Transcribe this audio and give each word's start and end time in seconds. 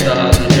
Yeah. 0.00 0.53